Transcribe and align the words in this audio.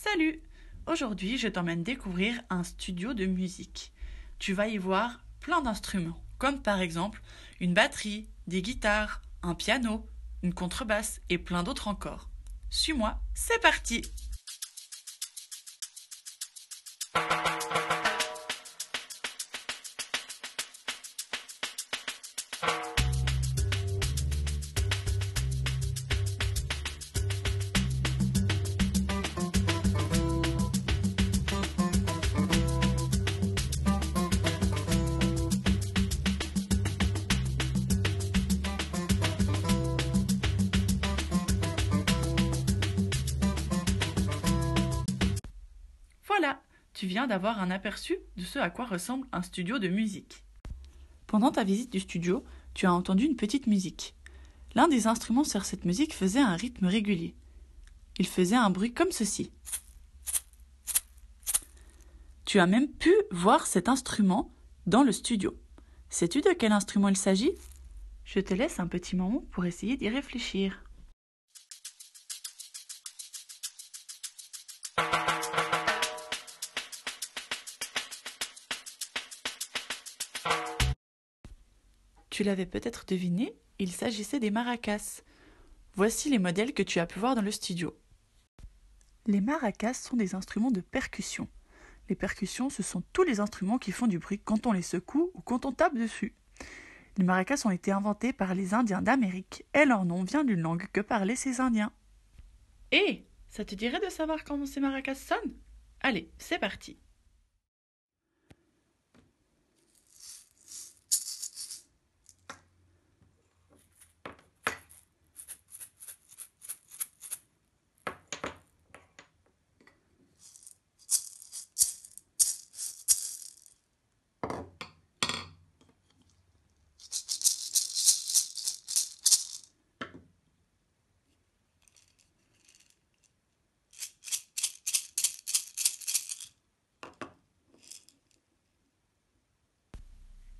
Salut 0.00 0.40
Aujourd'hui, 0.86 1.38
je 1.38 1.48
t'emmène 1.48 1.82
découvrir 1.82 2.40
un 2.50 2.62
studio 2.62 3.14
de 3.14 3.26
musique. 3.26 3.92
Tu 4.38 4.52
vas 4.52 4.68
y 4.68 4.78
voir 4.78 5.24
plein 5.40 5.60
d'instruments, 5.60 6.22
comme 6.38 6.62
par 6.62 6.80
exemple 6.80 7.20
une 7.58 7.74
batterie, 7.74 8.28
des 8.46 8.62
guitares, 8.62 9.22
un 9.42 9.56
piano, 9.56 10.06
une 10.44 10.54
contrebasse 10.54 11.20
et 11.30 11.36
plein 11.36 11.64
d'autres 11.64 11.88
encore. 11.88 12.28
Suis-moi, 12.70 13.18
c'est 13.34 13.60
parti 13.60 14.02
Voilà, 46.40 46.62
tu 46.94 47.08
viens 47.08 47.26
d'avoir 47.26 47.60
un 47.60 47.68
aperçu 47.68 48.16
de 48.36 48.44
ce 48.44 48.60
à 48.60 48.70
quoi 48.70 48.86
ressemble 48.86 49.26
un 49.32 49.42
studio 49.42 49.80
de 49.80 49.88
musique. 49.88 50.44
Pendant 51.26 51.50
ta 51.50 51.64
visite 51.64 51.90
du 51.90 51.98
studio, 51.98 52.44
tu 52.74 52.86
as 52.86 52.92
entendu 52.92 53.24
une 53.24 53.34
petite 53.34 53.66
musique. 53.66 54.14
L'un 54.76 54.86
des 54.86 55.08
instruments 55.08 55.42
sur 55.42 55.64
cette 55.64 55.84
musique 55.84 56.14
faisait 56.14 56.38
un 56.38 56.54
rythme 56.54 56.86
régulier. 56.86 57.34
Il 58.20 58.26
faisait 58.28 58.54
un 58.54 58.70
bruit 58.70 58.94
comme 58.94 59.10
ceci. 59.10 59.50
Tu 62.44 62.60
as 62.60 62.68
même 62.68 62.86
pu 62.86 63.12
voir 63.32 63.66
cet 63.66 63.88
instrument 63.88 64.52
dans 64.86 65.02
le 65.02 65.10
studio. 65.10 65.58
Sais-tu 66.08 66.40
de 66.40 66.52
quel 66.56 66.70
instrument 66.70 67.08
il 67.08 67.16
s'agit? 67.16 67.50
Je 68.22 68.38
te 68.38 68.54
laisse 68.54 68.78
un 68.78 68.86
petit 68.86 69.16
moment 69.16 69.42
pour 69.50 69.64
essayer 69.64 69.96
d'y 69.96 70.08
réfléchir. 70.08 70.84
Tu 82.38 82.44
l'avais 82.44 82.66
peut-être 82.66 83.04
deviné, 83.04 83.52
il 83.80 83.90
s'agissait 83.90 84.38
des 84.38 84.52
maracas. 84.52 85.22
Voici 85.94 86.30
les 86.30 86.38
modèles 86.38 86.72
que 86.72 86.84
tu 86.84 87.00
as 87.00 87.06
pu 87.06 87.18
voir 87.18 87.34
dans 87.34 87.42
le 87.42 87.50
studio. 87.50 87.98
Les 89.26 89.40
maracas 89.40 89.94
sont 89.94 90.16
des 90.16 90.36
instruments 90.36 90.70
de 90.70 90.80
percussion. 90.80 91.48
Les 92.08 92.14
percussions, 92.14 92.70
ce 92.70 92.84
sont 92.84 93.02
tous 93.12 93.24
les 93.24 93.40
instruments 93.40 93.78
qui 93.78 93.90
font 93.90 94.06
du 94.06 94.20
bruit 94.20 94.38
quand 94.38 94.68
on 94.68 94.72
les 94.72 94.82
secoue 94.82 95.32
ou 95.34 95.40
quand 95.40 95.64
on 95.64 95.72
tape 95.72 95.96
dessus. 95.96 96.36
Les 97.16 97.24
maracas 97.24 97.62
ont 97.64 97.72
été 97.72 97.90
inventés 97.90 98.32
par 98.32 98.54
les 98.54 98.72
Indiens 98.72 99.02
d'Amérique 99.02 99.64
et 99.74 99.84
leur 99.84 100.04
nom 100.04 100.22
vient 100.22 100.44
d'une 100.44 100.60
langue 100.60 100.86
que 100.92 101.00
parlaient 101.00 101.34
ces 101.34 101.60
Indiens. 101.60 101.92
Hé, 102.92 103.26
ça 103.48 103.64
te 103.64 103.74
dirait 103.74 103.98
de 103.98 104.10
savoir 104.10 104.44
comment 104.44 104.66
ces 104.66 104.78
maracas 104.78 105.16
sonnent? 105.16 105.58
Allez, 106.02 106.30
c'est 106.38 106.60
parti. 106.60 107.00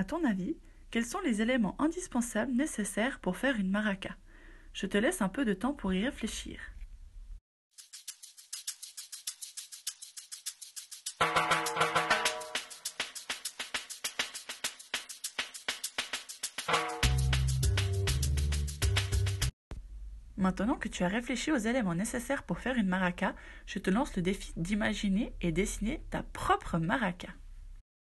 À 0.00 0.04
ton 0.04 0.24
avis, 0.24 0.56
quels 0.90 1.04
sont 1.04 1.20
les 1.20 1.42
éléments 1.42 1.76
indispensables 1.78 2.52
nécessaires 2.52 3.20
pour 3.20 3.36
faire 3.36 3.56
une 3.56 3.70
maraca? 3.70 4.16
Je 4.72 4.86
te 4.86 4.96
laisse 4.96 5.20
un 5.20 5.28
peu 5.28 5.44
de 5.44 5.52
temps 5.52 5.74
pour 5.74 5.92
y 5.92 6.02
réfléchir. 6.02 6.58
Maintenant 20.38 20.76
que 20.76 20.88
tu 20.88 21.04
as 21.04 21.08
réfléchi 21.08 21.52
aux 21.52 21.58
éléments 21.58 21.94
nécessaires 21.94 22.44
pour 22.44 22.58
faire 22.58 22.76
une 22.76 22.88
maraca, 22.88 23.34
je 23.66 23.78
te 23.78 23.90
lance 23.90 24.16
le 24.16 24.22
défi 24.22 24.54
d'imaginer 24.56 25.34
et 25.42 25.52
dessiner 25.52 26.02
ta 26.08 26.22
propre 26.22 26.78
maraca. 26.78 27.28